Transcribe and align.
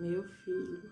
Meu 0.00 0.24
filho, 0.24 0.90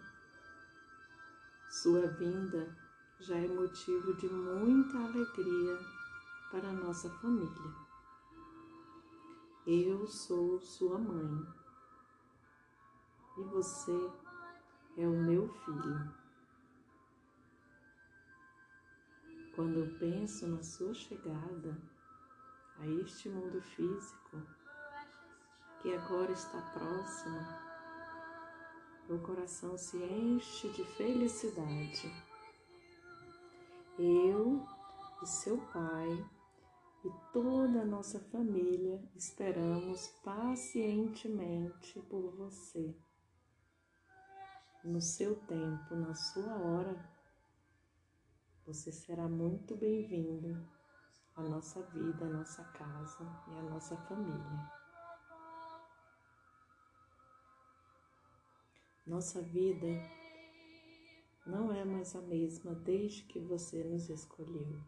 sua 1.71 2.09
vinda 2.09 2.77
já 3.19 3.39
é 3.39 3.49
motivo 3.49 4.13
de 4.13 4.29
muita 4.29 4.99
alegria 4.99 5.79
para 6.51 6.71
nossa 6.75 7.09
família. 7.09 7.75
Eu 9.67 10.07
sou 10.07 10.61
sua 10.61 10.99
mãe 10.99 11.43
e 13.39 13.45
você 13.45 14.13
é 14.99 15.07
o 15.07 15.23
meu 15.23 15.49
filho. 15.65 16.15
Quando 19.57 19.79
eu 19.79 19.99
penso 19.99 20.47
na 20.49 20.63
sua 20.63 20.93
chegada 20.93 21.81
a 22.79 22.87
este 22.87 23.31
mundo 23.31 23.59
físico, 23.63 24.43
que 25.81 25.95
agora 25.95 26.31
está 26.31 26.61
próximo, 26.73 27.68
meu 29.09 29.19
coração 29.21 29.79
se 29.79 29.97
enche 29.97 30.69
de 30.69 30.85
felicidade. 30.85 32.13
Eu 33.99 34.63
e 35.23 35.27
seu 35.27 35.57
pai 35.73 36.31
e 37.05 37.11
toda 37.33 37.81
a 37.81 37.87
nossa 37.87 38.21
família 38.21 39.03
esperamos 39.17 40.09
pacientemente 40.23 41.99
por 42.03 42.37
você. 42.37 42.95
No 44.85 45.01
seu 45.01 45.37
tempo, 45.47 45.97
na 45.97 46.15
sua 46.15 46.55
hora, 46.57 47.11
você 48.67 48.93
será 48.93 49.27
muito 49.27 49.75
bem-vindo 49.75 50.69
à 51.35 51.43
nossa 51.43 51.83
vida, 51.85 52.27
à 52.27 52.29
nossa 52.29 52.63
casa 52.65 53.25
e 53.49 53.57
à 53.57 53.63
nossa 53.63 53.97
família. 53.97 54.88
Nossa 59.09 59.41
vida 59.41 59.87
não 61.47 61.73
é 61.73 61.83
mais 61.83 62.15
a 62.15 62.21
mesma 62.21 62.75
desde 62.75 63.23
que 63.23 63.39
você 63.39 63.83
nos 63.83 64.11
escolheu. 64.11 64.79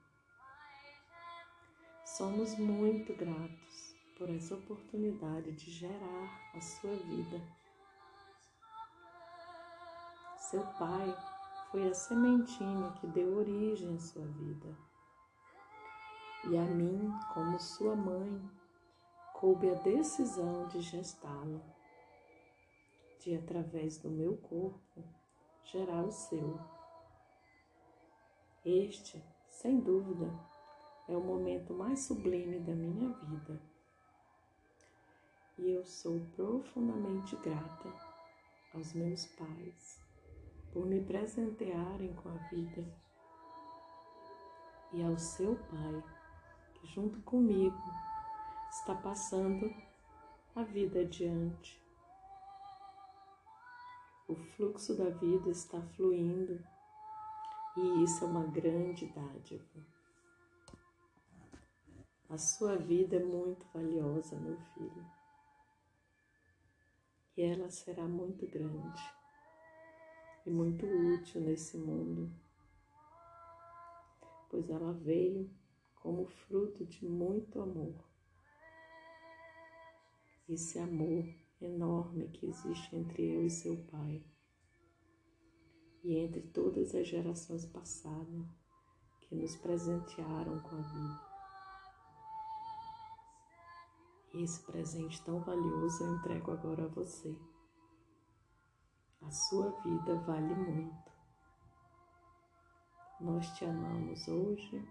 Somos 2.05 2.55
muito 2.59 3.15
gratos 3.15 3.97
por 4.19 4.29
essa 4.29 4.55
oportunidade 4.55 5.53
de 5.53 5.71
gerar 5.71 6.53
a 6.55 6.61
sua 6.61 6.95
vida. 6.97 7.41
Seu 10.37 10.67
pai 10.79 11.17
foi 11.71 11.89
a 11.89 11.95
sementinha 11.95 12.93
que 13.01 13.07
deu 13.07 13.39
origem 13.39 13.95
à 13.95 14.01
sua 14.01 14.27
vida. 14.27 14.77
E 16.51 16.59
a 16.59 16.65
mim, 16.65 17.11
como 17.33 17.59
sua 17.59 17.97
mãe, 17.97 18.39
coube 19.33 19.71
a 19.71 19.75
decisão 19.77 20.69
de 20.69 20.83
gestá-la, 20.83 21.80
de 23.21 23.37
através 23.37 23.99
do 23.99 24.11
meu 24.11 24.37
corpo 24.37 25.05
gerar 25.65 26.05
o 26.05 26.11
seu. 26.11 26.59
Este, 28.65 29.23
sem 29.49 29.79
dúvida, 29.81 30.29
é 31.09 31.17
o 31.17 31.23
momento 31.23 31.73
mais 31.73 32.01
sublime 32.01 32.59
da 32.61 32.75
minha 32.75 33.13
vida. 33.13 33.61
E 35.59 35.71
eu 35.71 35.85
sou 35.85 36.21
profundamente 36.35 37.37
grata 37.37 37.93
aos 38.75 38.93
meus 38.95 39.27
pais 39.27 40.01
por 40.73 40.87
me 40.87 41.01
presentearem 41.05 42.15
com 42.15 42.29
a 42.29 42.37
vida, 42.49 42.85
e 44.93 45.03
ao 45.03 45.17
seu 45.19 45.57
Pai, 45.57 46.03
que 46.75 46.87
junto 46.87 47.21
comigo 47.23 47.77
está 48.71 48.95
passando 48.95 49.73
a 50.55 50.63
vida 50.63 51.01
adiante. 51.01 51.80
O 54.31 54.37
fluxo 54.37 54.95
da 54.95 55.11
vida 55.11 55.51
está 55.51 55.83
fluindo 55.83 56.65
e 57.77 58.05
isso 58.05 58.23
é 58.23 58.29
uma 58.29 58.47
grande 58.47 59.07
dádiva. 59.07 59.85
A 62.29 62.39
sua 62.39 62.77
vida 62.77 63.17
é 63.17 63.25
muito 63.25 63.67
valiosa, 63.75 64.39
meu 64.39 64.57
filho, 64.57 65.05
e 67.37 67.43
ela 67.43 67.69
será 67.71 68.05
muito 68.05 68.47
grande 68.47 69.03
e 70.47 70.51
muito 70.51 70.87
útil 70.87 71.41
nesse 71.41 71.77
mundo, 71.77 72.33
pois 74.49 74.71
ela 74.71 74.93
veio 74.93 75.51
como 75.97 76.25
fruto 76.29 76.87
de 76.87 77.05
muito 77.05 77.61
amor. 77.61 77.97
Esse 80.49 80.79
amor 80.79 81.27
enorme 81.61 82.29
que 82.29 82.47
existe 82.47 82.97
entre 82.97 83.23
eu 83.23 83.45
e 83.45 83.51
seu 83.51 83.77
pai 83.85 84.25
e 86.03 86.17
entre 86.17 86.41
todas 86.41 86.95
as 86.95 87.07
gerações 87.07 87.67
passadas 87.67 88.47
que 89.21 89.35
nos 89.35 89.55
presentearam 89.57 90.59
com 90.61 90.77
a 90.77 90.81
vida. 90.81 91.31
E 94.33 94.43
esse 94.43 94.65
presente 94.65 95.23
tão 95.25 95.41
valioso 95.41 96.05
eu 96.05 96.15
entrego 96.17 96.53
agora 96.53 96.85
a 96.85 96.89
você. 96.89 97.37
A 99.21 99.31
sua 99.31 99.71
vida 99.83 100.17
vale 100.21 100.55
muito. 100.55 101.11
Nós 103.21 103.51
te 103.51 103.65
amamos 103.65 104.27
hoje 104.29 104.89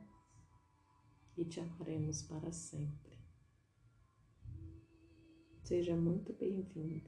e 1.36 1.46
te 1.46 1.59
amaremos 1.59 2.22
para 2.24 2.51
sempre. 2.51 3.19
Seja 5.69 5.96
muito 5.96 6.34
bem-vindo. 6.34 7.07